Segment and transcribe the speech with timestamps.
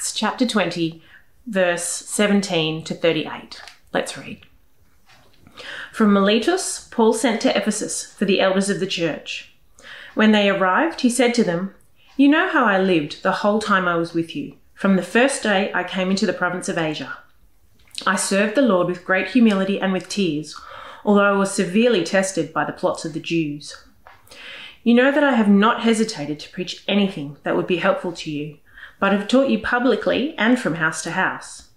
[0.00, 1.02] Acts chapter 20,
[1.46, 3.60] verse 17 to 38.
[3.92, 4.40] Let's read.
[5.92, 9.52] From Miletus, Paul sent to Ephesus for the elders of the church.
[10.14, 11.74] When they arrived, he said to them,
[12.16, 15.42] You know how I lived the whole time I was with you, from the first
[15.42, 17.18] day I came into the province of Asia.
[18.06, 20.58] I served the Lord with great humility and with tears,
[21.04, 23.84] although I was severely tested by the plots of the Jews.
[24.82, 28.30] You know that I have not hesitated to preach anything that would be helpful to
[28.30, 28.56] you,
[29.00, 31.68] but have taught you publicly and from house to house.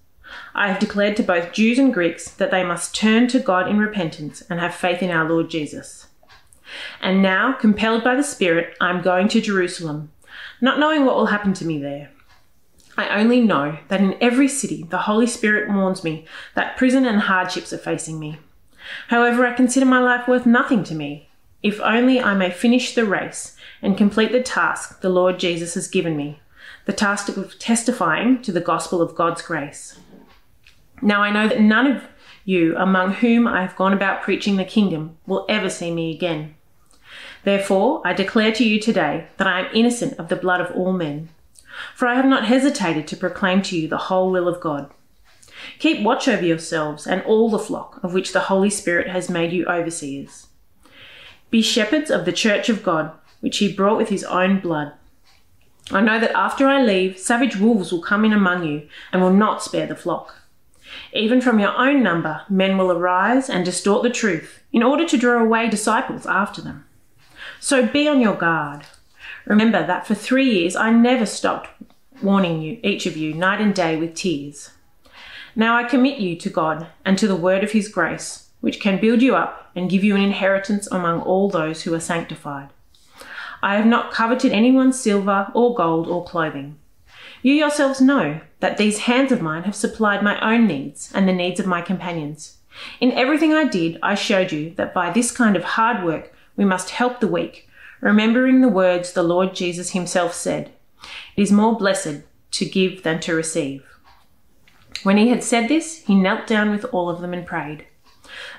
[0.53, 3.79] I have declared to both Jews and Greeks that they must turn to God in
[3.79, 6.07] repentance and have faith in our Lord Jesus.
[7.01, 10.11] And now, compelled by the Spirit, I am going to Jerusalem,
[10.61, 12.11] not knowing what will happen to me there.
[12.97, 17.21] I only know that in every city the Holy Spirit warns me that prison and
[17.21, 18.37] hardships are facing me.
[19.07, 21.29] However, I consider my life worth nothing to me,
[21.63, 25.87] if only I may finish the race and complete the task the Lord Jesus has
[25.87, 26.39] given me,
[26.85, 29.99] the task of testifying to the gospel of God's grace.
[31.01, 32.03] Now I know that none of
[32.45, 36.55] you among whom I have gone about preaching the kingdom will ever see me again.
[37.43, 40.93] Therefore, I declare to you today that I am innocent of the blood of all
[40.93, 41.29] men,
[41.95, 44.91] for I have not hesitated to proclaim to you the whole will of God.
[45.79, 49.53] Keep watch over yourselves and all the flock of which the Holy Spirit has made
[49.53, 50.47] you overseers.
[51.49, 54.93] Be shepherds of the church of God, which he brought with his own blood.
[55.91, 59.33] I know that after I leave, savage wolves will come in among you and will
[59.33, 60.35] not spare the flock.
[61.11, 65.17] Even from your own number, men will arise and distort the truth in order to
[65.17, 66.85] draw away disciples after them.
[67.59, 68.83] So be on your guard.
[69.45, 71.69] Remember that for three years I never stopped
[72.21, 74.71] warning you, each of you, night and day with tears.
[75.55, 79.01] Now I commit you to God and to the word of his grace, which can
[79.01, 82.69] build you up and give you an inheritance among all those who are sanctified.
[83.63, 86.77] I have not coveted anyone's silver or gold or clothing.
[87.41, 91.33] You yourselves know that these hands of mine have supplied my own needs and the
[91.33, 92.57] needs of my companions.
[92.99, 96.65] In everything I did, I showed you that by this kind of hard work we
[96.65, 97.69] must help the weak,
[98.01, 100.73] remembering the words the Lord Jesus himself said
[101.37, 103.85] It is more blessed to give than to receive.
[105.03, 107.85] When he had said this, he knelt down with all of them and prayed.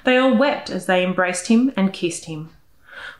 [0.04, 2.54] They all wept as they embraced him and kissed him.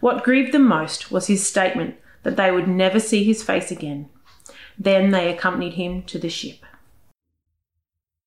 [0.01, 4.09] What grieved them most was his statement that they would never see his face again.
[4.79, 6.65] Then they accompanied him to the ship.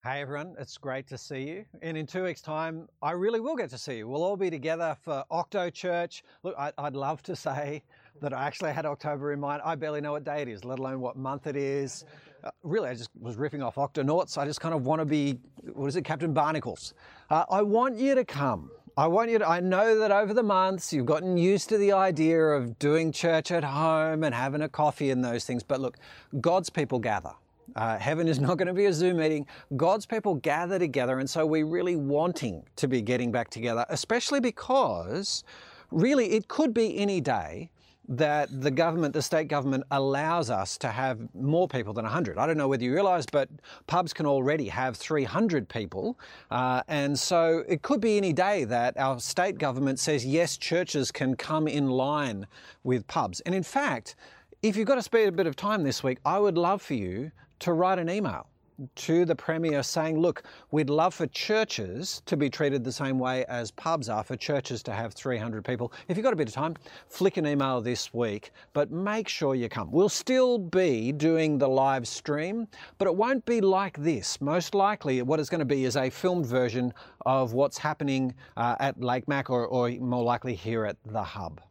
[0.04, 1.66] Hey everyone, it's great to see you.
[1.82, 4.08] And in two weeks' time, I really will get to see you.
[4.08, 6.24] We'll all be together for Octo Church.
[6.44, 7.84] Look, I'd love to say
[8.22, 9.62] that I actually had October in mind.
[9.66, 12.06] I barely know what day it is, let alone what month it is.
[12.44, 14.38] Uh, really, I just was riffing off Octonauts.
[14.38, 15.40] I just kind of want to be,
[15.74, 16.94] what is it, Captain Barnacles.
[17.30, 18.72] Uh, I want you to come.
[19.00, 21.92] I want you to, I know that over the months you've gotten used to the
[21.92, 25.62] idea of doing church at home and having a coffee and those things.
[25.62, 25.98] But look,
[26.42, 27.34] God's people gather.
[27.76, 29.46] Uh, heaven is not going to be a Zoom meeting.
[29.76, 34.40] God's people gather together, and so we're really wanting to be getting back together, especially
[34.40, 35.44] because
[35.92, 37.70] really it could be any day
[38.08, 42.38] that the government, the state government, allows us to have more people than 100.
[42.38, 43.50] I don't know whether you realise, but
[43.88, 46.18] pubs can already have 300 people.
[46.50, 51.12] Uh, and so it could be any day that our state government says, yes, churches
[51.12, 52.48] can come in line
[52.84, 53.42] with pubs.
[53.42, 54.16] And in fact,
[54.64, 56.94] if you've got to spare a bit of time this week, I would love for
[56.94, 58.48] you to write an email
[58.96, 63.44] to the Premier saying, look, we'd love for churches to be treated the same way
[63.46, 65.92] as pubs are, for churches to have 300 people.
[66.08, 66.76] If you've got a bit of time,
[67.08, 69.92] flick an email this week, but make sure you come.
[69.92, 72.68] We'll still be doing the live stream,
[72.98, 74.40] but it won't be like this.
[74.42, 76.94] Most likely, what it's going to be is a filmed version
[77.26, 81.62] of what's happening uh, at Lake Mac or, or more likely here at the Hub.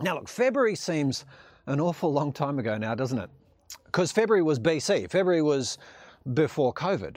[0.00, 1.24] Now, look, February seems
[1.66, 3.30] an awful long time ago now, doesn't it?
[3.84, 5.10] Because February was BC.
[5.10, 5.78] February was
[6.34, 7.16] before COVID.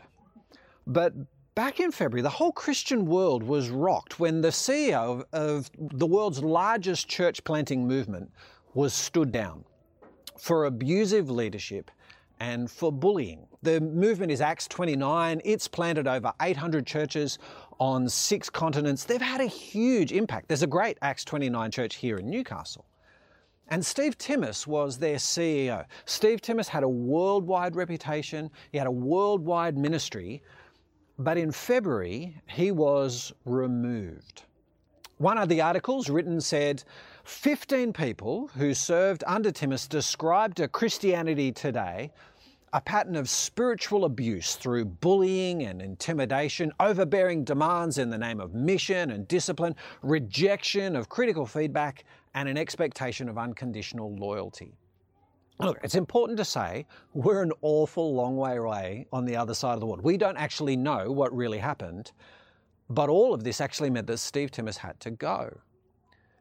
[0.88, 1.13] But
[1.55, 6.44] back in February, the whole Christian world was rocked when the CEO of, the world's
[6.44, 8.31] largest church planting movement
[8.73, 9.63] was stood down
[10.38, 11.91] for abusive leadership
[12.39, 13.46] and for bullying.
[13.61, 15.41] The movement is Acts 29.
[15.46, 17.37] It's planted over 800 churches
[17.79, 19.03] on six continents.
[19.03, 20.47] They've had a huge impact.
[20.47, 22.85] There's a great Acts 29 church here in Newcastle.
[23.72, 25.85] And Steve Timmis was their CEO.
[26.03, 30.44] Steve Timmis had a worldwide reputation, he had a worldwide ministry,
[31.18, 34.44] but in February he was removed.
[35.20, 36.84] One of the articles written said
[37.23, 42.12] 15 people who served under Timmis described a Christianity Today
[42.74, 48.53] a pattern of spiritual abuse through bullying and intimidation, overbearing demands in the name of
[48.53, 54.73] mission and discipline, rejection of critical feedback, and an expectation of unconditional loyalty.
[55.59, 59.73] Look, it's important to say we're an awful long way away on the other side
[59.73, 60.01] of the world.
[60.01, 62.11] We don't actually know what really happened,
[62.89, 65.59] but all of this actually meant that Steve Timmis had to go.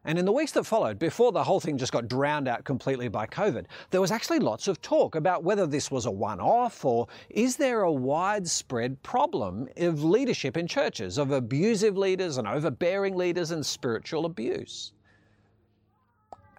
[0.03, 3.07] And in the weeks that followed, before the whole thing just got drowned out completely
[3.07, 6.83] by COVID, there was actually lots of talk about whether this was a one off
[6.83, 13.15] or is there a widespread problem of leadership in churches, of abusive leaders and overbearing
[13.15, 14.93] leaders and spiritual abuse.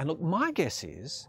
[0.03, 1.29] And look, my guess is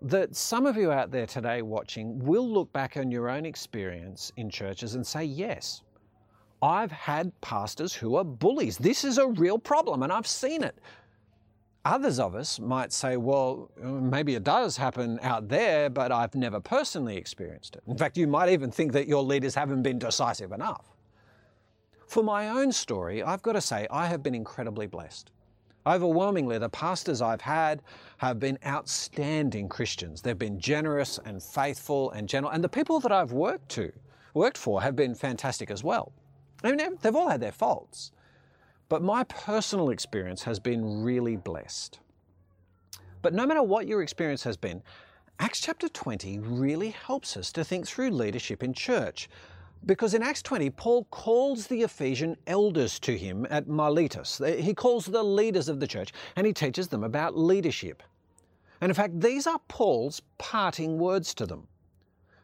[0.00, 4.30] that some of you out there today watching will look back on your own experience
[4.36, 5.82] in churches and say, yes,
[6.62, 8.78] I've had pastors who are bullies.
[8.78, 10.78] This is a real problem and I've seen it.
[11.84, 16.60] Others of us might say, well, maybe it does happen out there, but I've never
[16.60, 17.82] personally experienced it.
[17.88, 20.86] In fact, you might even think that your leaders haven't been decisive enough.
[22.06, 25.32] For my own story, I've got to say, I have been incredibly blessed.
[25.86, 27.82] Overwhelmingly, the pastors I've had
[28.16, 30.22] have been outstanding Christians.
[30.22, 33.92] They've been generous and faithful and gentle, and the people that I've worked to,
[34.32, 36.12] worked for, have been fantastic as well.
[36.62, 38.12] I mean, they've all had their faults,
[38.88, 42.00] but my personal experience has been really blessed.
[43.20, 44.82] But no matter what your experience has been,
[45.38, 49.28] Acts chapter 20 really helps us to think through leadership in church.
[49.86, 54.40] Because in Acts 20, Paul calls the Ephesian elders to him at Miletus.
[54.58, 58.02] He calls the leaders of the church and he teaches them about leadership.
[58.80, 61.68] And in fact, these are Paul's parting words to them.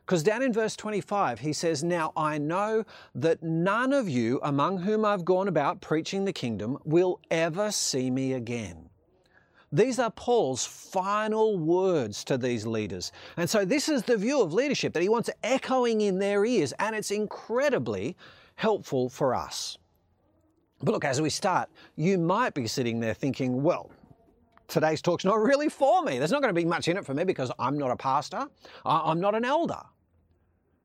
[0.04, 2.84] Because down in verse 25, he says, Now I know
[3.14, 8.10] that none of you among whom I've gone about preaching the kingdom will ever see
[8.10, 8.89] me again.
[9.72, 13.12] These are Paul's final words to these leaders.
[13.36, 16.72] And so this is the view of leadership that he wants echoing in their ears,
[16.80, 18.16] and it's incredibly
[18.56, 19.78] helpful for us.
[20.82, 23.92] But look, as we start, you might be sitting there thinking, well,
[24.66, 26.18] today's talk's not really for me.
[26.18, 28.46] There's not going to be much in it for me because I'm not a pastor,
[28.84, 29.82] I'm not an elder.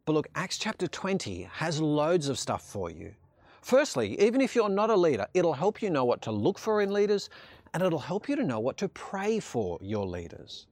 [0.06, 3.14] But look, Acts chapter 20 has loads of stuff for you.
[3.62, 6.84] Firstly, even if you're not a leader, it'll help you know what to look for
[6.84, 7.32] in leaders
[7.76, 10.66] and it'll help you to know what to pray for your leaders.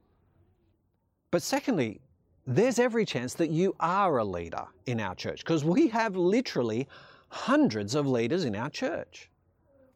[1.30, 2.00] But secondly,
[2.46, 6.88] there's every chance that you are a leader in our church because we have literally
[7.28, 9.28] hundreds of leaders in our church.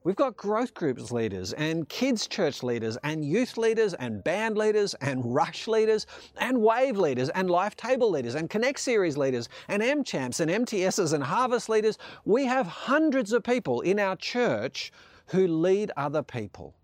[0.05, 4.93] We've got growth groups leaders and kids church leaders and youth leaders and band leaders
[5.01, 6.07] and rush leaders
[6.37, 10.51] and wave leaders and life table leaders and connect series leaders and M champs and
[10.51, 11.97] MTSs and harvest leaders.
[12.27, 14.93] We have hundreds of people in our church
[15.29, 16.75] who lead other people.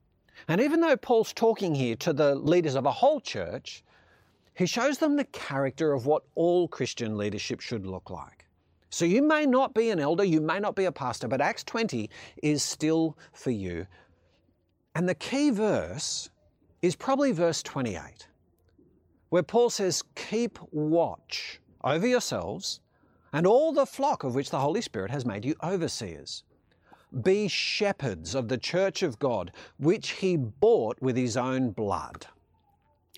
[0.49, 3.83] And even though Paul's talking here to the leaders of a whole church,
[4.55, 8.47] he shows them the character of what all Christian leadership should look like.
[8.91, 11.65] So you may not be an elder, you may not be a pastor, but Acts
[11.65, 12.09] 20
[12.43, 13.87] is still for you.
[14.95, 16.31] And the key verse
[16.81, 18.29] is probably verse 28,
[19.31, 22.81] where Paul says, Keep watch over yourselves
[23.33, 26.45] and all the flock of which the Holy Spirit has made you overseers.
[27.23, 32.27] Be shepherds of the church of God, which he bought with his own blood.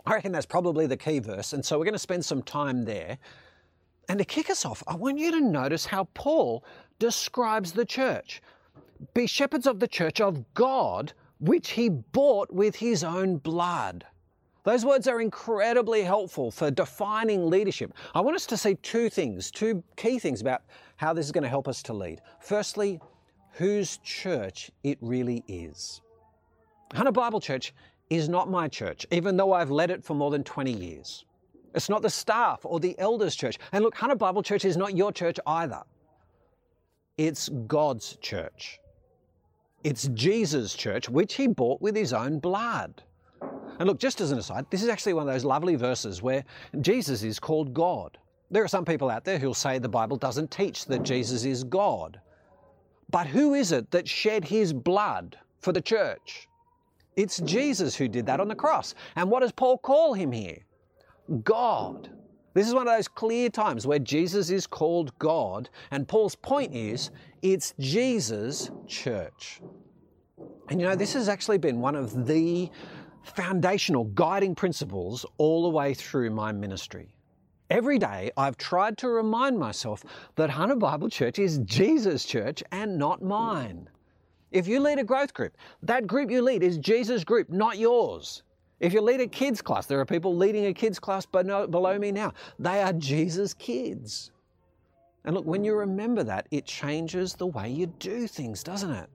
[0.05, 2.85] I reckon that's probably the key verse, and so we're going to spend some time
[2.85, 3.19] there.
[4.09, 6.65] And to kick us off, I want you to notice how Paul
[6.99, 8.41] describes the church.
[9.15, 14.05] Be shepherds of the church of God, which he bought with his own blood.
[14.65, 17.93] Those words are incredibly helpful for defining leadership.
[18.15, 20.63] I want us to see two things, two key things about
[20.97, 22.21] how this is going to help us to lead.
[22.41, 23.01] Firstly,
[23.57, 26.03] whose church it really is.
[26.93, 27.73] Hunter Bible Church
[28.11, 31.25] is not my church, even though I've led it for more than 20 years.
[31.75, 33.59] It's not the staff or the elders' church.
[33.73, 35.83] And look, Hunter Bible Church is not your church either.
[37.17, 38.79] It's God's church.
[39.85, 43.03] It's Jesus' church, which he bought with his own blood.
[43.79, 46.45] And look, just as an aside, this is actually one of those lovely verses where
[46.81, 48.19] Jesus is called God.
[48.51, 51.65] There are some people out there who'll say the Bible doesn't teach that Jesus is
[51.65, 52.21] God.
[53.11, 56.49] But who is it that shed his blood for the church?
[57.17, 58.95] It's Jesus who did that on the cross.
[59.15, 60.59] And what does Paul call him here?
[61.43, 62.11] God.
[62.55, 66.75] This is one of those clear times where Jesus is called God, and Paul's point
[66.75, 67.11] is
[67.43, 69.61] it's Jesus' church.
[70.71, 72.71] And you know, this has actually been one of the
[73.23, 77.16] foundational guiding principles all the way through my ministry.
[77.69, 80.05] Every day I've tried to remind myself
[80.37, 83.89] that Hunter Bible Church is Jesus' church and not mine.
[84.53, 88.45] If you lead a growth group, that group you lead is Jesus' group, not yours.
[88.79, 92.13] If you lead a kids class, there are people leading a kids class below me
[92.13, 92.33] now.
[92.59, 94.31] They are Jesus' kids.
[95.25, 99.11] And look, when you remember that, it changes the way you do things, doesn't it?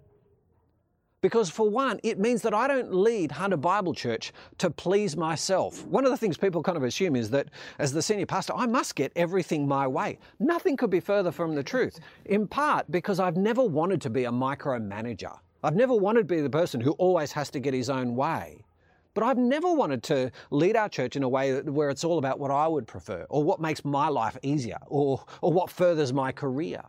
[1.21, 5.85] Because, for one, it means that I don't lead Hunter Bible Church to please myself.
[5.85, 7.47] One of the things people kind of assume is that
[7.77, 10.17] as the senior pastor, I must get everything my way.
[10.39, 14.25] Nothing could be further from the truth, in part because I've never wanted to be
[14.25, 15.37] a micromanager.
[15.63, 18.65] I've never wanted to be the person who always has to get his own way.
[19.13, 22.39] But I've never wanted to lead our church in a way where it's all about
[22.39, 26.31] what I would prefer, or what makes my life easier, or, or what furthers my
[26.31, 26.81] career.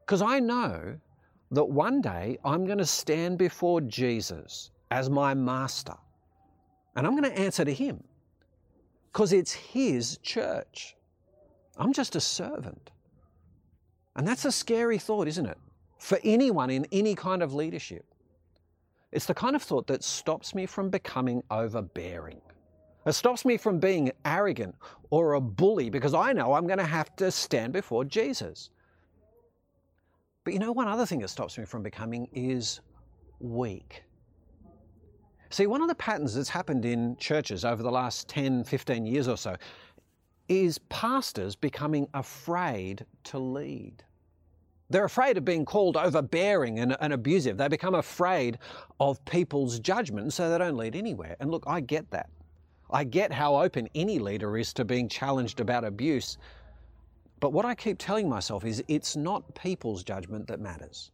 [0.00, 1.00] Because I know
[1.50, 5.94] that one day I'm going to stand before Jesus as my master
[6.96, 8.02] and I'm going to answer to him
[9.12, 10.96] because it's his church.
[11.76, 12.90] I'm just a servant.
[14.16, 15.58] And that's a scary thought, isn't it?
[15.98, 18.06] For anyone in any kind of leadership.
[19.12, 22.40] It's the kind of thought that stops me from becoming overbearing.
[23.06, 24.74] It stops me from being arrogant
[25.10, 28.70] or a bully because I know I'm going to have to stand before Jesus.
[30.46, 32.78] But you know, one other thing that stops me from becoming is
[33.40, 34.04] weak.
[35.50, 39.26] See, one of the patterns that's happened in churches over the last 10, 15 years
[39.26, 39.56] or so
[40.48, 44.04] is pastors becoming afraid to lead.
[44.88, 47.56] They're afraid of being called overbearing and, and, abusive.
[47.56, 48.58] They become afraid
[49.00, 51.34] of people's judgment, so they don't lead anywhere.
[51.40, 52.30] And look, I get that.
[52.88, 56.38] I get how open any leader is to being challenged about abuse.
[57.40, 61.10] But what I keep telling myself is it's not people's judgment that matters.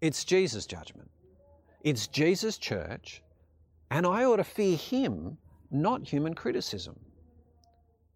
[0.00, 1.10] It's Jesus' judgment.
[1.82, 3.22] It's Jesus' church,
[3.90, 5.38] and I ought to fear Him,
[5.70, 6.98] not human criticism.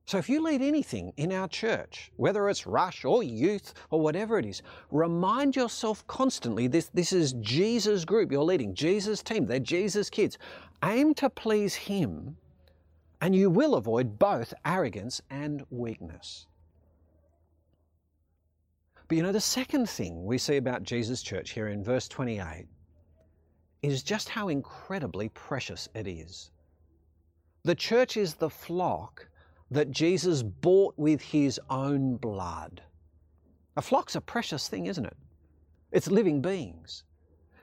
[0.06, 4.38] So if you lead anything in our church, whether it's rush or youth or whatever
[4.38, 9.60] it is, remind yourself constantly this, this is Jesus' group you're leading, Jesus' team, they're
[9.60, 10.36] Jesus' kids.
[10.82, 12.36] Aim to please Him,
[13.22, 16.46] and you will avoid both arrogance and weakness.
[19.08, 22.66] But you know, the second thing we see about Jesus' church here in verse 28
[23.82, 26.50] is just how incredibly precious it is.
[27.64, 29.28] The church is the flock
[29.70, 32.82] that Jesus bought with his own blood.
[33.76, 35.16] A flock's a precious thing, isn't it?
[35.92, 37.04] It's living beings.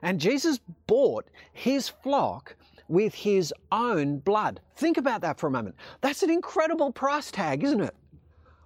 [0.03, 2.55] And Jesus bought his flock
[2.87, 4.59] with his own blood.
[4.75, 5.75] Think about that for a moment.
[6.01, 7.95] That's an incredible price tag, isn't it?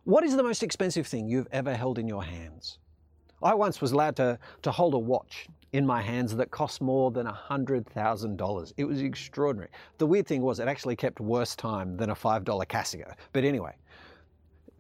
[0.06, 2.78] What is the most expensive thing you've ever held in your hands?
[3.42, 7.10] I once was allowed to, to hold a watch in my hands that cost more
[7.10, 8.74] than $100,000.
[8.78, 9.72] It was extraordinary.
[9.98, 13.16] The weird thing was it actually kept worse time than a $5 Casio.
[13.34, 13.74] But anyway,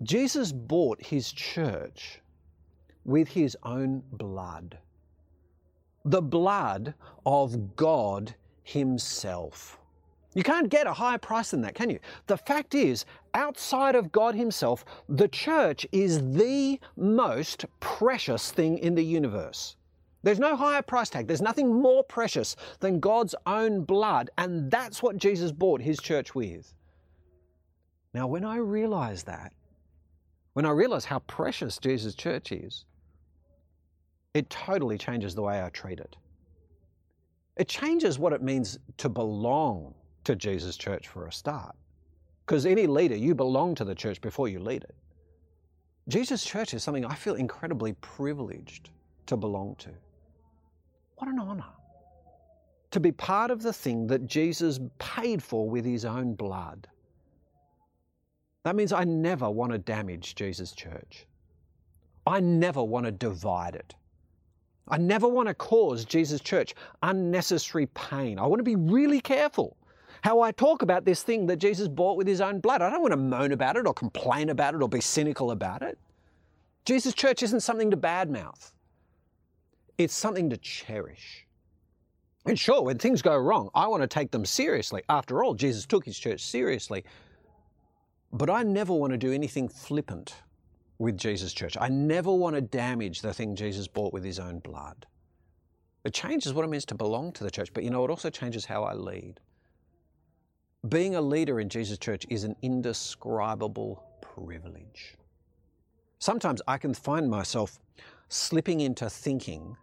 [0.03, 2.21] Jesus bought his church
[3.03, 4.77] with his own blood.
[6.05, 6.93] The blood
[7.25, 9.79] of God himself.
[10.35, 11.97] You can't get a higher price than that, can you?
[12.27, 18.95] The fact is, outside of God Himself, the church is the most precious thing in
[18.95, 19.77] the universe.
[20.23, 21.27] There's no higher price tag.
[21.27, 26.35] There's nothing more precious than God's own blood, and that's what Jesus bought His church
[26.35, 26.73] with.
[28.13, 29.53] Now, when I realize that,
[30.53, 32.83] when I realize how precious Jesus' church is,
[34.33, 36.17] it totally changes the way I treat it.
[37.55, 39.93] It changes what it means to belong
[40.25, 41.75] to Jesus' church for a start.
[42.45, 44.95] Because any leader, you belong to the church before you lead it.
[46.07, 48.91] Jesus' church is something I feel incredibly privileged
[49.25, 49.89] to belong to.
[51.15, 51.65] What an honor
[52.91, 56.87] to be part of the thing that Jesus paid for with his own blood.
[58.63, 61.25] That means I never want to damage Jesus' church.
[62.25, 63.95] I never want to divide it.
[64.87, 68.39] I never want to cause Jesus' church unnecessary pain.
[68.39, 69.75] I want to be really careful
[70.25, 72.81] how I talk about this thing that Jesus bought with his own blood.
[72.81, 75.83] I don't want to moan about it or complain about it or be cynical about
[75.83, 75.99] it.
[76.83, 78.71] Jesus' church isn't something to badmouth,
[79.99, 81.45] it's something to cherish.
[82.47, 85.03] And sure, when things go wrong, I want to take them seriously.
[85.09, 87.05] After all, Jesus took his church seriously.
[88.33, 90.37] But I never want to do anything flippant
[90.97, 91.77] with Jesus' church.
[91.79, 95.05] I never want to damage the thing Jesus bought with his own blood.
[96.03, 98.31] It changes what it means to belong to the church, but you know, it also
[98.31, 99.39] changes how I lead.
[100.89, 105.15] Being a leader in Jesus' church is an indescribable privilege.
[106.19, 107.79] Sometimes I can find myself
[108.29, 109.77] slipping into thinking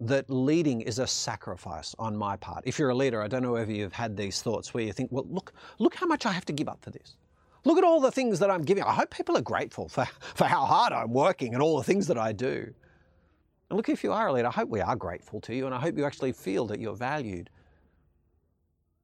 [0.00, 2.64] that leading is a sacrifice on my part.
[2.66, 5.10] If you're a leader, I don't know whether you've had these thoughts where you think,
[5.12, 7.16] well, look, look how much I have to give up for this.
[7.64, 8.82] Look at all the things that I'm giving.
[8.82, 10.04] I hope people are grateful for,
[10.34, 12.74] for how hard I'm working and all the things that I do.
[13.70, 15.74] And look, if you are a leader, I hope we are grateful to you and
[15.74, 17.48] I hope you actually feel that you're valued.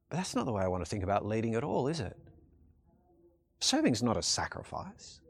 [0.09, 2.17] But that's not the way I want to think about leading at all, is it?
[3.61, 5.21] Serving's not a sacrifice,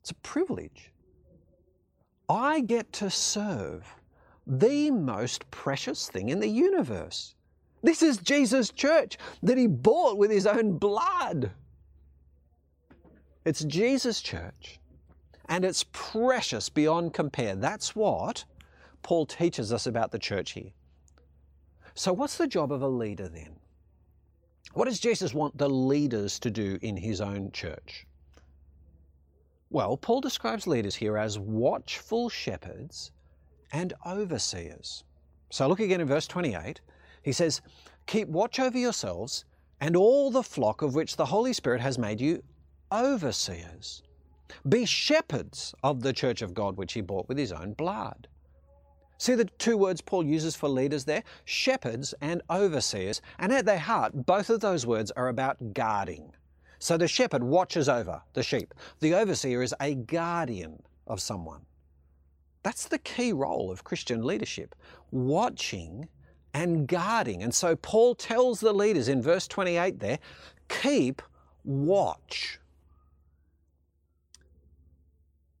[0.00, 0.92] it's a privilege.
[2.28, 3.92] I get to serve
[4.46, 7.34] the most precious thing in the universe.
[7.82, 11.50] This is Jesus' church that he bought with his own blood.
[13.44, 14.78] It's Jesus' church,
[15.48, 17.56] and it's precious beyond compare.
[17.56, 18.44] That's what
[19.02, 20.72] Paul teaches us about the church here.
[21.94, 23.59] So, what's the job of a leader then?
[24.72, 28.06] What does Jesus want the leaders to do in his own church?
[29.68, 33.10] Well, Paul describes leaders here as watchful shepherds
[33.72, 35.04] and overseers.
[35.50, 36.80] So look again in verse 28.
[37.22, 37.60] He says,
[38.06, 39.44] Keep watch over yourselves
[39.80, 42.42] and all the flock of which the Holy Spirit has made you
[42.92, 44.02] overseers.
[44.68, 48.28] Be shepherds of the church of God which he bought with his own blood.
[49.20, 51.22] See the two words Paul uses for leaders there?
[51.44, 53.20] Shepherds and overseers.
[53.38, 56.32] And at their heart, both of those words are about guarding.
[56.78, 58.72] So the shepherd watches over the sheep.
[59.00, 61.60] The overseer is a guardian of someone.
[62.62, 64.74] That's the key role of Christian leadership
[65.10, 66.08] watching
[66.54, 67.42] and guarding.
[67.42, 70.18] And so Paul tells the leaders in verse 28 there
[70.70, 71.20] keep
[71.62, 72.58] watch.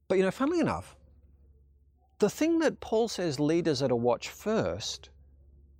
[0.08, 0.96] But you know, funnily enough,
[2.20, 5.10] the thing that Paul says leaders are to watch first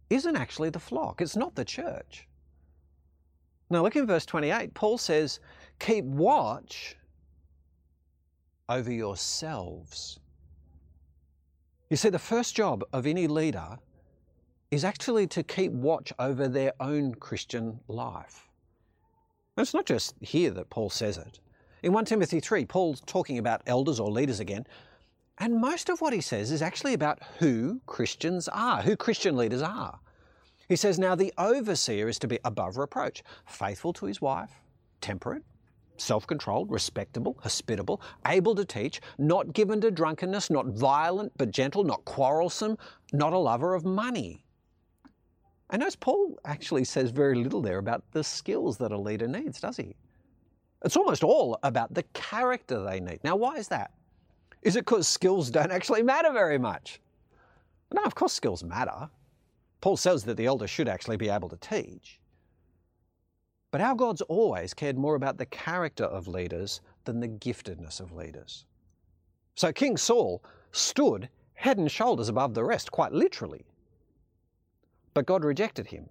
[0.08, 2.26] isn't actually the flock, it's not the church.
[3.70, 4.74] Now, look in verse 28.
[4.74, 5.38] Paul says,
[5.78, 6.96] Keep watch
[8.68, 10.18] over yourselves.
[11.88, 13.78] You see, the first job of any leader
[14.72, 18.48] is actually to keep watch over their own Christian life.
[19.56, 21.40] And it's not just here that Paul says it.
[21.82, 24.66] In 1 Timothy 3, Paul's talking about elders or leaders again,
[25.40, 29.62] and most of what he says is actually about who Christians are, who Christian leaders
[29.62, 29.98] are.
[30.68, 34.50] He says, Now the overseer is to be above reproach, faithful to his wife,
[35.00, 35.42] temperate,
[35.96, 41.84] self controlled, respectable, hospitable, able to teach, not given to drunkenness, not violent but gentle,
[41.84, 42.76] not quarrelsome,
[43.14, 44.44] not a lover of money.
[45.70, 49.58] And notice Paul actually says very little there about the skills that a leader needs,
[49.60, 49.96] does he?
[50.84, 53.20] It's almost all about the character they need.
[53.24, 53.92] Now, why is that?
[54.62, 57.00] Is it because skills don't actually matter very much?
[57.92, 59.08] No, of course, skills matter.
[59.80, 62.20] Paul says that the elder should actually be able to teach.
[63.70, 68.12] But our God's always cared more about the character of leaders than the giftedness of
[68.12, 68.66] leaders.
[69.54, 73.66] So King Saul stood head and shoulders above the rest, quite literally.
[75.14, 76.08] But God rejected him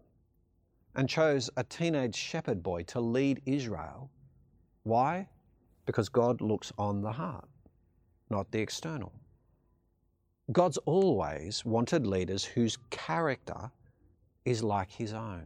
[0.95, 4.09] and chose a teenage shepherd boy to lead Israel.
[4.83, 5.27] Why?
[5.85, 7.47] Because God looks on the heart,
[8.29, 9.11] not the external.
[10.51, 13.71] God's always wanted leaders whose character
[14.45, 15.45] is like his own.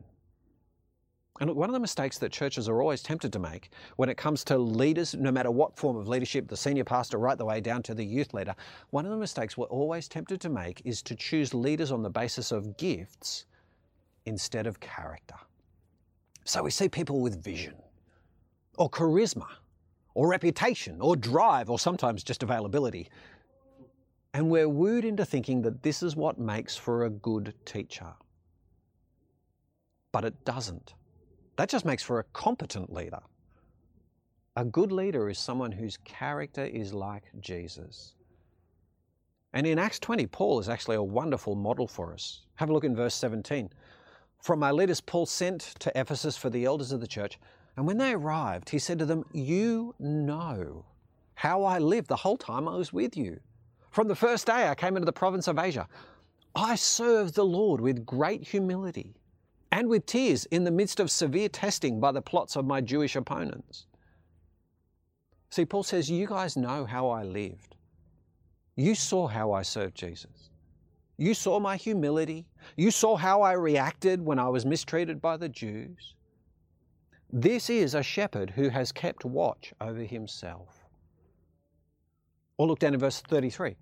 [1.39, 4.43] And one of the mistakes that churches are always tempted to make when it comes
[4.46, 7.82] to leaders, no matter what form of leadership, the senior pastor right the way down
[7.84, 8.56] to the youth leader,
[8.91, 12.10] one of the mistakes we're always tempted to make is to choose leaders on the
[12.10, 13.46] basis of gifts
[14.26, 15.36] instead of character.
[16.46, 17.76] So we see people with vision,
[18.78, 19.48] or charisma,
[20.13, 23.10] or reputation, or drive, or sometimes just availability.
[24.34, 28.13] And we're wooed into thinking that this is what makes for a good teacher.
[30.12, 30.93] But it doesn't.
[31.58, 33.19] That just makes for a competent leader.
[34.56, 38.13] A good leader is someone whose character is like Jesus.
[39.54, 42.41] And in Acts 20, Paul is actually a wonderful model for us.
[42.56, 43.69] Have a look in verse 17.
[44.41, 47.39] From Miletus, Paul sent to Ephesus for the elders of the church.
[47.75, 50.86] And when they arrived, he said to them, You know
[51.36, 53.39] how I lived the whole time I was with you.
[53.89, 55.88] From the first day I came into the province of Asia,
[56.55, 59.15] I served the Lord with great humility
[59.71, 63.15] and with tears in the midst of severe testing by the plots of my Jewish
[63.15, 63.88] opponents.
[65.49, 67.75] See, Paul says, You guys know how I lived.
[68.75, 70.49] You saw how I served Jesus.
[71.17, 72.45] You saw my humility.
[72.75, 76.15] You saw how I reacted when I was mistreated by the Jews.
[77.36, 80.86] This is a shepherd who has kept watch over himself.
[82.58, 83.76] Or look down in verse 33.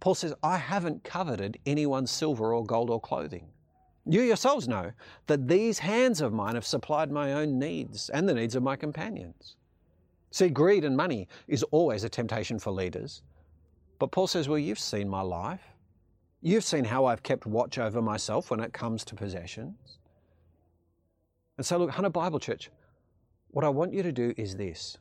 [0.00, 3.46] Paul says, I haven't coveted anyone's silver or gold or clothing.
[4.06, 4.90] You yourselves know
[5.28, 8.74] that these hands of mine have supplied my own needs and the needs of my
[8.74, 9.54] companions.
[10.32, 13.22] See, greed and money is always a temptation for leaders.
[14.00, 15.62] But Paul says, Well, you've seen my life.
[16.42, 19.98] You've seen how I've kept watch over myself when it comes to possessions.
[21.56, 22.68] And so, look, Hunter Bible Church,
[23.56, 24.98] what I want you to do is this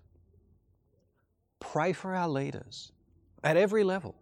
[1.60, 2.94] pray for our leaders
[3.44, 4.16] at every level.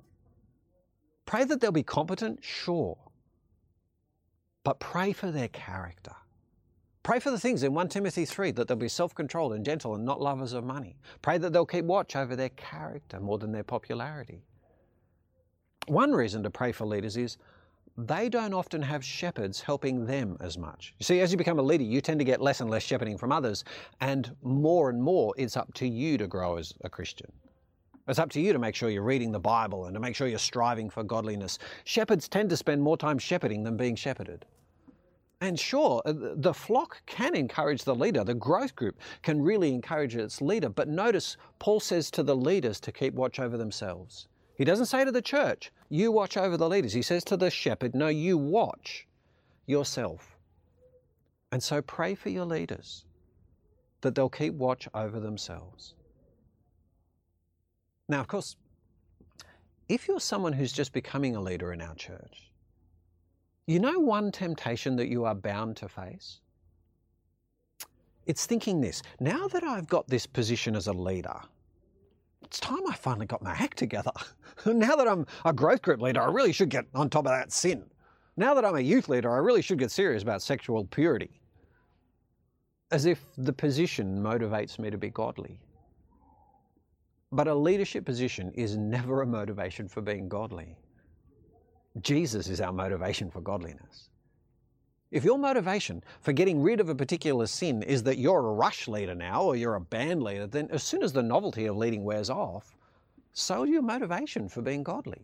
[1.28, 2.98] Pray that they'll be competent, sure
[4.63, 6.15] but pray for their character.
[7.04, 9.93] Pray for the things in 1 Timothy 3 that they'll be self controlled and gentle
[9.93, 10.96] and not lovers of money.
[11.22, 14.41] Pray that they'll keep watch over their character more than their popularity.
[15.86, 17.38] One reason to pray for leaders is
[17.97, 20.95] they don't often have shepherds helping them as much.
[20.99, 23.17] You see, as you become a leader, you tend to get less and less shepherding
[23.17, 23.63] from others,
[24.01, 27.32] and more and more it's up to you to grow as a Christian.
[28.08, 30.27] It's up to you to make sure you're reading the Bible and to make sure
[30.27, 31.60] you're striving for godliness.
[31.86, 34.45] Shepherds tend to spend more time shepherding than being shepherded.
[35.39, 40.15] And sure, uh, the flock can encourage the leader, the growth group can really encourage
[40.15, 40.69] its leader.
[40.69, 44.27] But notice, Paul says to the leaders to keep watch over themselves.
[44.56, 46.94] He doesn't say to the church, you watch over the leaders.
[46.94, 49.08] He says to the shepherd, no, you watch
[49.66, 50.38] yourself.
[51.52, 53.06] And so pray for your leaders
[54.02, 55.96] that they'll keep watch over themselves.
[58.10, 58.56] Now, of course,
[59.89, 62.52] if you're someone who's just becoming a leader in our church,
[63.66, 66.39] you know one temptation that you are bound to face?
[68.26, 71.39] It's thinking this now that I've got this position as a leader,
[72.43, 74.12] it's time I finally got my act together.
[74.65, 77.51] now that I'm a growth group leader, I really should get on top of that
[77.51, 77.84] sin.
[78.38, 81.41] Now that I'm a youth leader, I really should get serious about sexual purity.
[82.91, 85.60] As if the position motivates me to be godly.
[87.32, 90.77] But a leadership position is never a motivation for being godly.
[92.01, 94.10] Jesus is our motivation for godliness.
[95.13, 98.88] If your motivation for getting rid of a particular sin is that you're a rush
[98.88, 102.04] leader now or you're a band leader, then as soon as the novelty of leading
[102.04, 102.76] wears off,
[103.32, 105.21] so your motivation for being godly.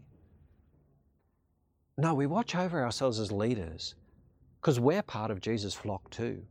[1.97, 3.95] No, we watch over ourselves as leaders
[4.61, 6.45] because we're part of Jesus' flock too.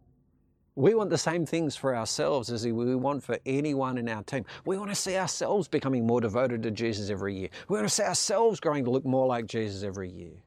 [0.75, 4.47] We want the same things for ourselves as we want for anyone in our team.
[4.65, 7.51] We want to see ourselves becoming more devoted to Jesus every year.
[7.69, 10.43] We want to see ourselves growing to look more like Jesus every year.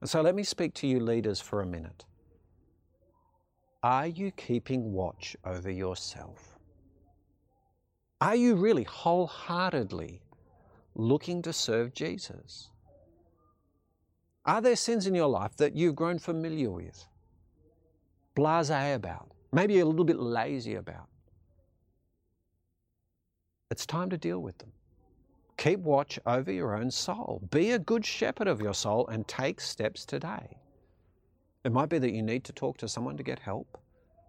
[0.00, 2.04] And so let me speak to you leaders for a minute.
[3.82, 6.58] Are you keeping watch over yourself?
[8.20, 10.20] Are you really wholeheartedly
[10.94, 12.70] looking to serve Jesus?
[14.44, 17.06] Are there sins in your life that you've grown familiar with?
[18.38, 21.08] blase about, maybe a little bit lazy about.
[23.68, 24.70] It's time to deal with them.
[25.58, 27.42] Keep watch over your own soul.
[27.50, 30.56] Be a good shepherd of your soul and take steps today.
[31.64, 33.76] It might be that you need to talk to someone to get help,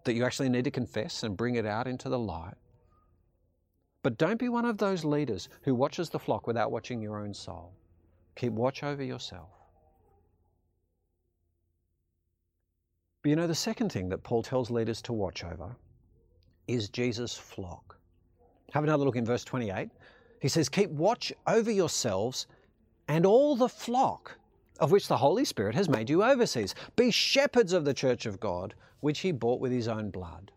[0.04, 2.56] that you actually need to confess and bring it out into the light.
[4.02, 7.32] But don't be one of those leaders who watches the flock without watching your own
[7.32, 7.72] soul.
[8.34, 9.50] Keep watch over yourself.
[13.22, 15.76] But you know, the second thing that Paul tells leaders to watch over
[16.66, 17.98] is Jesus' flock.
[18.72, 19.90] Have another look in verse 28.
[20.40, 22.46] He says, Keep watch over yourselves
[23.06, 24.38] and all the flock
[24.80, 26.74] of which the Holy Spirit has made you overseers.
[26.96, 30.50] Be shepherds of the church of God, which he bought with his own blood.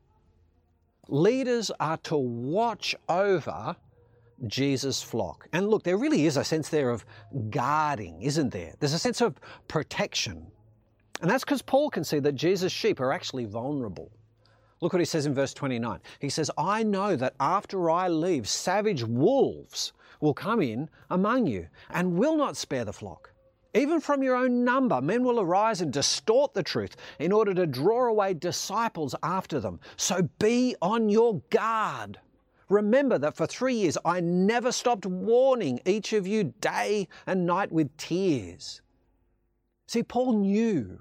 [1.09, 3.75] Leaders are to watch over
[4.47, 5.47] Jesus' flock.
[5.51, 7.05] And look, there really is a sense there of
[7.49, 8.73] guarding, isn't there?
[8.79, 9.35] There's a sense of
[9.67, 10.47] protection.
[11.21, 14.11] And that's because Paul can see that Jesus' sheep are actually vulnerable.
[14.83, 16.01] Look what he says in verse 29.
[16.19, 21.67] He says, I know that after I leave, savage wolves will come in among you
[21.91, 23.31] and will not spare the flock.
[23.73, 27.65] Even from your own number, men will arise and distort the truth in order to
[27.65, 29.79] draw away disciples after them.
[29.95, 32.19] So be on your guard.
[32.67, 37.71] Remember that for three years I never stopped warning each of you day and night
[37.71, 38.81] with tears.
[39.87, 40.99] See, Paul knew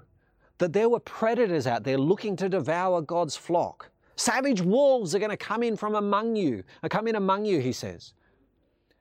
[0.57, 3.89] that there were predators out there looking to devour God's flock.
[4.15, 7.59] Savage wolves are going to come in from among you, are come in among you,
[7.59, 8.13] he says.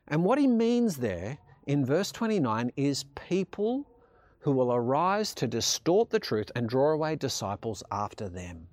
[0.09, 3.87] And what he means there in verse 29 is people
[4.41, 8.67] who will arise to distort the truth and draw away disciples after them.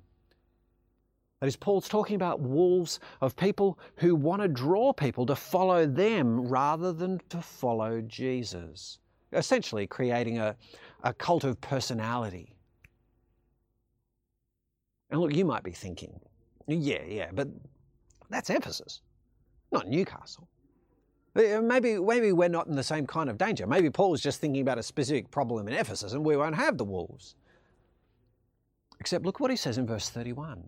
[1.40, 5.86] That is, Paul's talking about wolves of people who want to draw people to follow
[5.86, 9.00] them rather than to follow Jesus.
[9.32, 10.56] Essentially, creating a,
[11.04, 12.56] a cult of personality.
[15.10, 16.20] And look, you might be thinking,
[16.68, 17.48] yeah, yeah, but
[18.30, 19.02] that's Ephesus,
[19.72, 20.48] not Newcastle.
[21.36, 23.66] Maybe, maybe we're not in the same kind of danger.
[23.66, 26.84] Maybe Paul's just thinking about a specific problem in Ephesus and we won't have the
[26.84, 27.36] wolves.
[29.00, 30.64] Except look what he says in verse 31.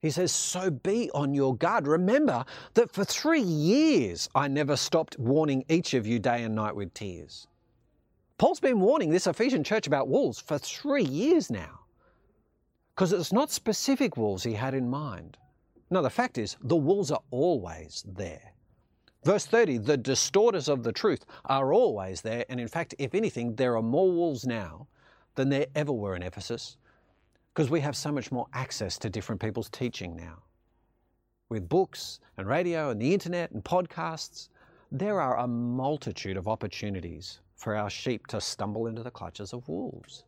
[0.00, 1.86] He says, So be on your guard.
[1.86, 6.76] Remember that for three years I never stopped warning each of you day and night
[6.76, 7.48] with tears.
[8.38, 11.80] Paul's been warning this Ephesian church about wolves for three years now
[12.98, 15.36] because it's not specific wolves he had in mind.
[15.88, 18.52] Now, the fact is, the wolves are always there.
[19.24, 23.54] Verse 30 the distorters of the truth are always there, and in fact, if anything,
[23.54, 24.88] there are more wolves now
[25.36, 26.76] than there ever were in Ephesus
[27.54, 30.42] because we have so much more access to different people's teaching now.
[31.50, 34.48] With books and radio and the internet and podcasts,
[34.90, 39.68] there are a multitude of opportunities for our sheep to stumble into the clutches of
[39.68, 40.24] wolves.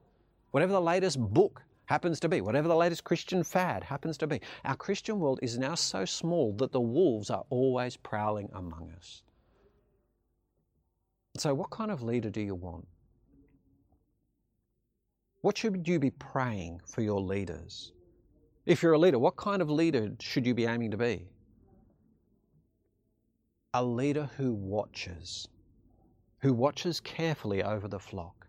[0.53, 4.41] Whatever the latest book happens to be, whatever the latest Christian fad happens to be,
[4.65, 9.25] our Christian world is now so small that the wolves are always prowling among us.
[11.37, 12.87] So, what kind of leader do you want?
[15.41, 17.91] What should you be praying for your leaders?
[18.67, 21.27] If you're a leader, what kind of leader should you be aiming to be?
[23.75, 25.49] A leader who watches,
[26.39, 28.47] who watches carefully over the flock.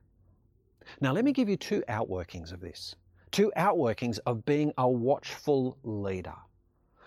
[1.00, 2.96] Now, let me give you two outworkings of this,
[3.32, 6.36] two outworkings of being a watchful leader.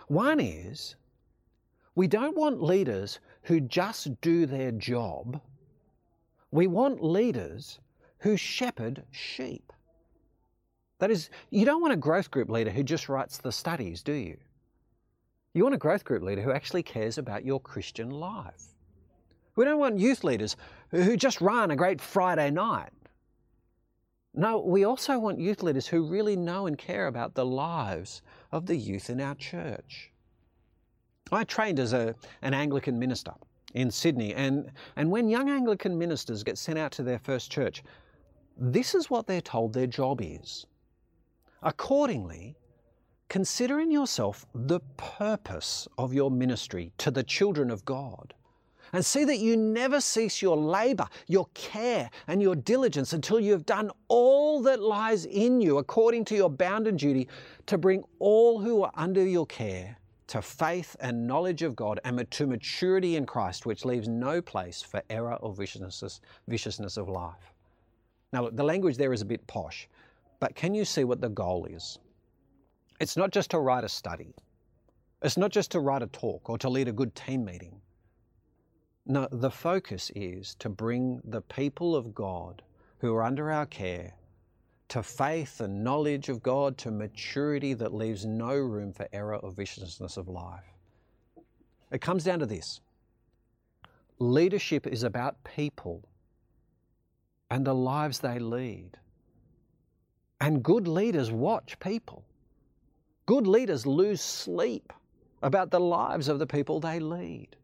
[0.08, 0.96] One is
[1.94, 5.40] we don't want leaders who just do their job,
[6.50, 7.80] we want leaders
[8.18, 9.72] who shepherd sheep.
[10.98, 14.12] That is, you don't want a growth group leader who just writes the studies, do
[14.12, 14.38] you?
[15.52, 18.64] You want a growth group leader who actually cares about your Christian life.
[19.56, 20.56] We don't want youth leaders
[20.90, 22.90] who just run a great Friday night.
[24.34, 28.20] No, we also want youth leaders who really know and care about the lives
[28.50, 30.10] of the youth in our church.
[31.30, 33.32] I trained as a, an Anglican minister
[33.74, 37.82] in Sydney, and, and when young Anglican ministers get sent out to their first church,
[38.56, 40.66] this is what they're told their job is.
[41.62, 42.56] Accordingly,
[43.28, 48.34] consider in yourself the purpose of your ministry to the children of God.
[48.94, 53.50] And see that you never cease your labor, your care, and your diligence until you
[53.50, 57.26] have done all that lies in you according to your bounden duty
[57.66, 59.96] to bring all who are under your care
[60.28, 64.80] to faith and knowledge of God and to maturity in Christ, which leaves no place
[64.80, 67.52] for error or viciousness, viciousness of life.
[68.32, 69.88] Now, look, the language there is a bit posh,
[70.38, 71.98] but can you see what the goal is?
[73.00, 74.36] It's not just to write a study.
[75.20, 77.80] It's not just to write a talk or to lead a good team meeting.
[79.06, 82.62] No, the focus is to bring the people of God
[82.98, 84.14] who are under our care
[84.88, 89.50] to faith and knowledge of God, to maturity that leaves no room for error or
[89.50, 90.64] viciousness of life.
[91.90, 92.80] It comes down to this
[94.18, 96.08] leadership is about people
[97.50, 98.98] and the lives they lead.
[100.40, 102.24] And good leaders watch people.
[103.26, 104.92] Good leaders lose sleep
[105.42, 107.56] about the lives of the people they lead.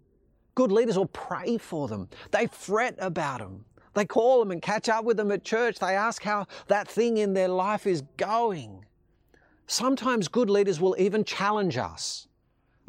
[0.61, 2.11] Good leaders will pray for them.
[2.33, 3.64] They fret about them.
[3.94, 5.79] They call them and catch up with them at church.
[5.79, 8.85] They ask how that thing in their life is going.
[9.66, 12.29] Sometimes good leaders will even challenge us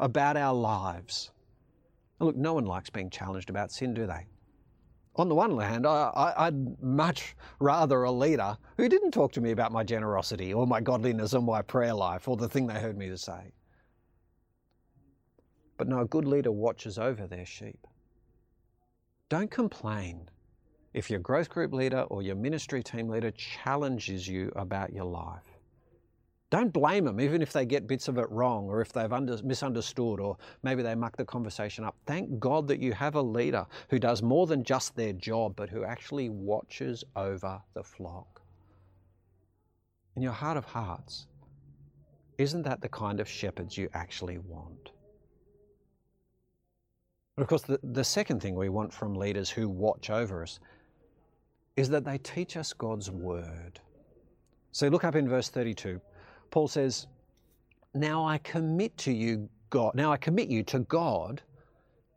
[0.00, 1.30] about our lives.
[2.20, 4.26] look, no one likes being challenged about sin, do they?
[5.16, 9.52] On the one hand, I, would much rather a leader who didn't talk to me
[9.52, 12.98] about my generosity or my godliness or my prayer life or the thing they heard
[12.98, 13.54] me to say.
[15.82, 17.88] But no, a good leader watches over their sheep.
[19.28, 20.30] Don't complain
[20.94, 25.58] if your growth group leader or your ministry team leader challenges you about your life.
[26.50, 29.42] Don't blame them, even if they get bits of it wrong or if they've under,
[29.42, 31.96] misunderstood or maybe they muck the conversation up.
[32.06, 35.68] Thank God that you have a leader who does more than just their job, but
[35.68, 38.40] who actually watches over the flock.
[40.14, 41.26] In your heart of hearts,
[42.38, 44.91] isn't that the kind of shepherds you actually want?
[47.36, 50.60] But of course, the, the second thing we want from leaders who watch over us
[51.76, 53.80] is that they teach us God's word.
[54.72, 56.00] So look up in verse 32.
[56.50, 57.06] Paul says,
[57.94, 61.42] Now I commit to you, God, now I commit you to God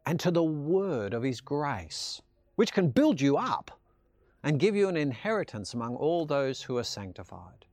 [0.06, 2.22] and to the word of his grace,
[2.56, 3.72] which can build you up
[4.44, 7.66] and give you an inheritance among all those who are sanctified.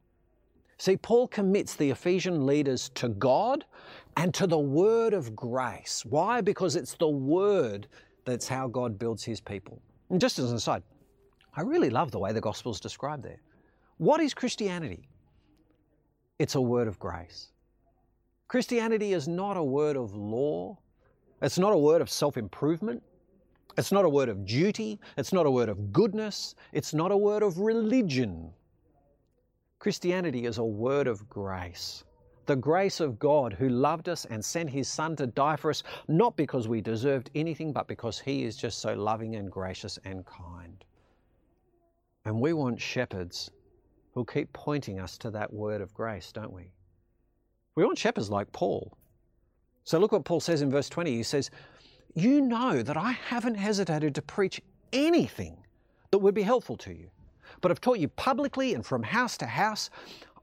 [0.83, 3.65] See, Paul commits the Ephesian leaders to God
[4.17, 6.05] and to the word of grace.
[6.05, 6.41] Why?
[6.41, 7.87] Because it's the word
[8.25, 9.81] that's how God builds his people.
[10.11, 10.83] And just as an aside,
[11.57, 13.41] I really love the way the gospel is described there.
[13.99, 15.07] What is Christianity?
[16.41, 17.53] It's a word of grace.
[18.49, 20.77] Christianity is not a word of law.
[21.43, 23.05] It's not a word of self improvement.
[23.79, 24.99] It's not a word of duty.
[25.17, 26.57] It's not a word of goodness.
[26.73, 28.53] It's not a word of religion.
[29.83, 32.05] Christianity is a word of grace
[32.47, 35.83] the grace of God who loved us and sent his Son to die for us,
[36.07, 40.25] not because we deserved anything, but because he is just so loving and gracious and
[40.25, 40.85] kind.
[42.25, 43.51] And we want shepherds
[44.15, 46.71] who'll keep pointing us to that word of grace, don't we?
[47.75, 48.97] We want shepherds like Paul.
[49.83, 51.13] So look what Paul says in verse 20.
[51.13, 51.51] He says,
[52.15, 54.61] You know that I haven't hesitated to preach
[54.93, 55.57] anything
[56.13, 57.11] that would be helpful to you,
[57.61, 59.91] but I've taught you publicly and from house to house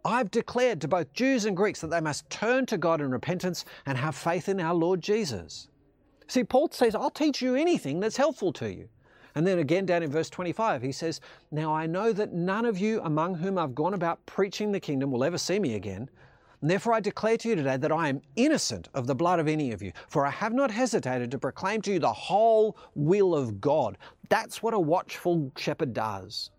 [0.05, 3.65] I've declared to both Jews and Greeks that they must turn to God in repentance
[3.85, 5.67] and have faith in our Lord Jesus.
[6.27, 8.87] See, Paul says, I'll teach you anything that's helpful to you.
[9.35, 11.19] And then again down in verse 25, he says,
[11.51, 15.11] Now I know that none of you among whom I've gone about preaching the kingdom
[15.11, 16.09] will ever see me again.
[16.61, 19.47] And therefore I declare to you today that I am innocent of the blood of
[19.47, 23.35] any of you, for I have not hesitated to proclaim to you the whole will
[23.35, 23.97] of God.
[24.29, 26.51] That's what a watchful shepherd does.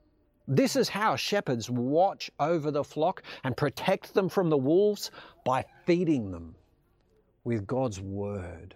[0.51, 5.11] This is how shepherds watch over the flock and protect them from the wolves
[5.45, 6.55] by feeding them
[7.45, 8.75] with God's word.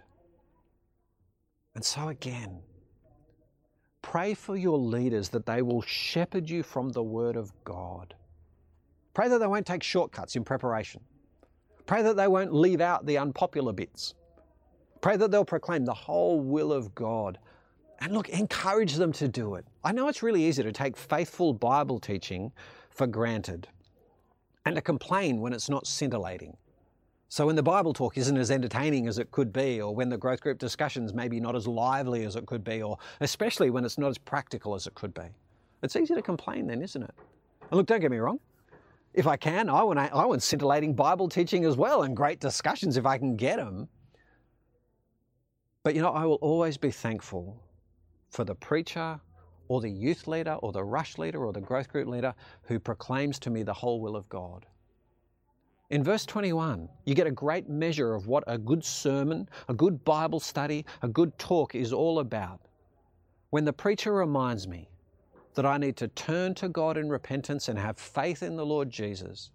[1.75, 2.61] And so again,
[4.05, 8.13] Pray for your leaders that they will shepherd you from the Word of God.
[9.15, 11.01] Pray that they won't take shortcuts in preparation.
[11.87, 14.13] Pray that they won't leave out the unpopular bits.
[15.01, 17.39] Pray that they'll proclaim the whole will of God.
[17.99, 19.65] And look, encourage them to do it.
[19.85, 22.51] I know it's really easy to take faithful Bible teaching
[22.89, 23.67] for granted
[24.65, 26.57] and to complain when it's not scintillating.
[27.29, 30.17] So when the Bible talk isn't as entertaining as it could be, or when the
[30.17, 33.99] growth group discussions maybe not as lively as it could be, or especially when it's
[33.99, 35.27] not as practical as it could be,
[35.83, 37.13] it's easy to complain then, isn't it?
[37.69, 38.39] And look, don't get me wrong.
[39.13, 42.97] If I can, I want, I want scintillating Bible teaching as well and great discussions
[42.97, 43.87] if I can get them.
[45.83, 47.61] But you know, I will always be thankful
[48.31, 49.19] for the preacher
[49.67, 53.39] or the youth leader or the rush leader or the growth group leader who proclaims
[53.39, 54.65] to me the whole will of God.
[55.89, 60.03] In verse 21, you get a great measure of what a good sermon, a good
[60.03, 62.61] Bible study, a good talk is all about.
[63.51, 64.89] When the preacher reminds me
[65.53, 68.89] that I need to turn to God in repentance and have faith in the Lord
[68.89, 69.51] Jesus,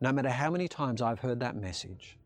[0.00, 2.16] no matter how many times I've heard that message,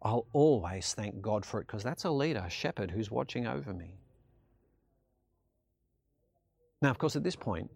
[0.00, 3.72] I'll always thank God for it because that's a leader, a shepherd who's watching over
[3.72, 3.98] me.
[6.80, 7.70] Now, of course, at this point,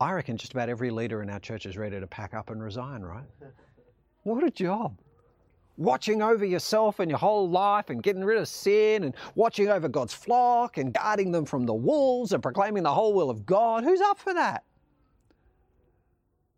[0.00, 2.62] I reckon just about every leader in our church is ready to pack up and
[2.62, 3.24] resign, right?
[4.24, 5.00] What a job.
[5.76, 9.88] Watching over yourself and your whole life and getting rid of sin and watching over
[9.88, 13.82] God's flock and guarding them from the wolves and proclaiming the whole will of God.
[13.82, 14.62] Who's up for that?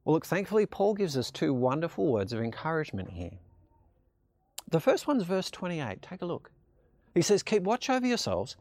[0.04, 3.38] Well, look, thankfully, Paul gives us two wonderful words of encouragement here.
[4.70, 6.02] The first one's verse 28.
[6.02, 6.50] Take a look.
[7.14, 8.58] He says, Keep watch over yourselves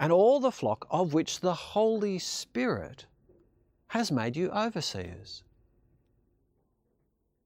[0.00, 3.04] and all the flock of which the Holy Spirit
[3.88, 5.44] has made you overseers.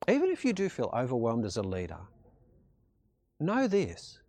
[0.09, 1.99] Even if you do feel overwhelmed as a leader,
[3.41, 4.21] know this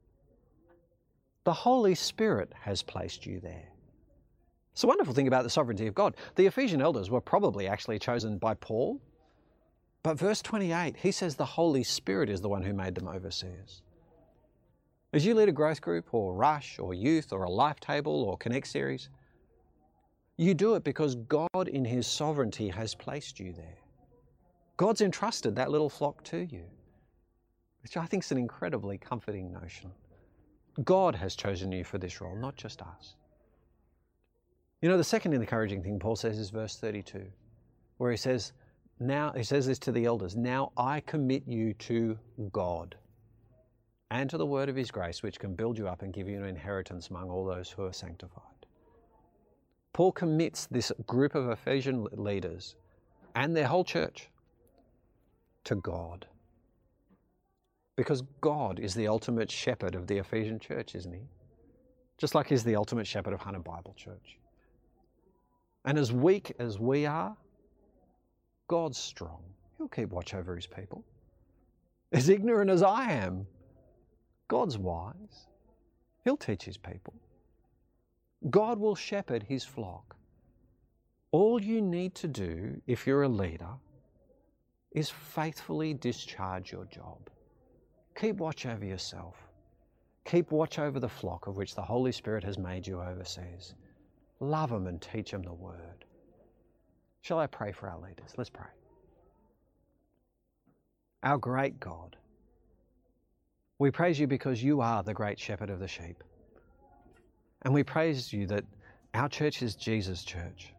[1.43, 3.69] the Holy Spirit has placed you there.
[4.73, 6.17] It's a wonderful thing about the sovereignty of God.
[6.33, 8.99] The Ephesian elders were probably actually chosen by Paul,
[10.01, 13.83] but verse 28, he says the Holy Spirit is the one who made them overseers.
[15.15, 18.35] As you lead a growth group or rush or youth or a life table or
[18.35, 19.07] connect series,
[20.35, 23.77] you do it because God, in His sovereignty, has placed you there.
[24.75, 26.65] God's entrusted that little flock to you,
[27.81, 29.89] which I think is an incredibly comforting notion.
[30.83, 33.15] God has chosen you for this role, not just us.
[34.81, 37.25] You know, the second encouraging thing Paul says is verse 32,
[37.99, 38.51] where he says,
[38.99, 42.19] Now, he says this to the elders, Now I commit you to
[42.51, 42.97] God
[44.11, 46.37] and to the word of his grace, which can build you up and give you
[46.37, 48.43] an inheritance among all those who are sanctified.
[49.93, 52.75] Paul commits this group of Ephesian leaders
[53.35, 54.29] and their whole church
[55.63, 56.25] to God.
[57.95, 61.21] Because God is the ultimate shepherd of the Ephesian church, isn't he?
[62.17, 64.37] Just like he's the ultimate shepherd of Hunter Bible Church.
[65.85, 67.35] And as weak as we are,
[68.67, 69.43] God's strong.
[69.77, 71.03] He'll keep watch over his people.
[72.11, 73.45] As ignorant as I am,
[74.47, 75.47] God's wise.
[76.23, 77.13] He'll teach his people.
[78.49, 80.15] God will shepherd his flock.
[81.31, 83.73] All you need to do, if you're a leader,
[84.91, 87.29] is faithfully discharge your job.
[88.15, 89.35] Keep watch over yourself.
[90.25, 93.75] Keep watch over the flock of which the Holy Spirit has made you overseers.
[94.39, 96.05] Love them and teach them the word.
[97.21, 98.33] Shall I pray for our leaders?
[98.37, 98.69] Let's pray.
[101.23, 102.15] Our great God,
[103.77, 106.23] we praise you because you are the great shepherd of the sheep.
[107.63, 108.63] And we praise you that
[109.13, 110.73] our church is Jesus' church.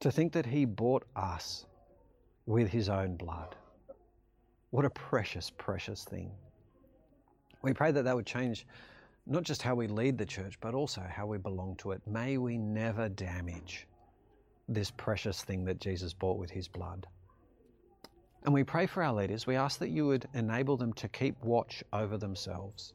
[0.00, 1.66] To think that He bought us
[2.46, 3.56] with His own blood.
[4.70, 6.30] What a precious, precious thing.
[7.62, 8.66] We pray that that would change
[9.26, 12.00] not just how we lead the church, but also how we belong to it.
[12.06, 13.86] May we never damage
[14.68, 17.06] this precious thing that Jesus bought with His blood.
[18.44, 19.46] And we pray for our leaders.
[19.46, 22.94] We ask that you would enable them to keep watch over themselves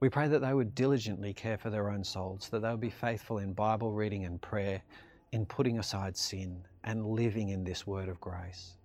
[0.00, 2.90] we pray that they would diligently care for their own souls, that they would be
[2.90, 4.80] faithful in Bible reading and prayer,
[5.32, 8.76] in putting aside sin and living in this word of grace.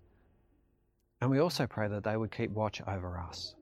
[1.22, 3.56] And we also pray that they would keep watch over us.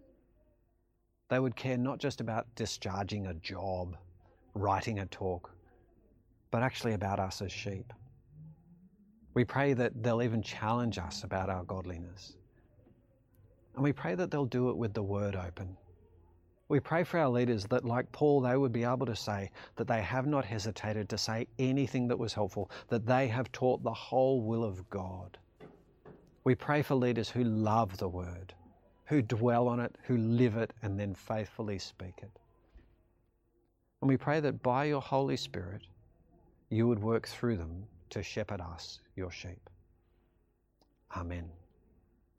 [1.29, 3.97] They would care not just about discharging a job
[4.53, 5.51] writing a talk,
[6.51, 7.93] but actually about us as sheep.
[9.33, 12.35] We pray that they'll even challenge us about our godliness.
[13.75, 15.77] And we pray that they'll do it with the word open.
[16.67, 19.87] We pray for our leaders that, like Paul, they would be able to say that
[19.87, 23.93] they have not hesitated to say anything that was helpful, that they have taught the
[23.93, 25.37] whole will of God.
[26.43, 28.53] We pray for leaders who love the word,
[29.05, 32.31] who dwell on it, who live it, and then faithfully speak it.
[34.01, 35.81] And we pray that by your Holy Spirit,
[36.69, 39.69] you would work through them to shepherd us, your sheep.
[41.15, 41.60] Amen.